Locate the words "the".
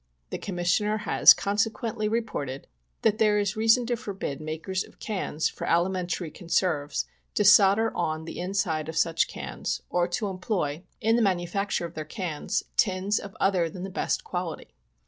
0.31-0.39, 8.25-8.39, 11.17-11.21, 13.83-13.91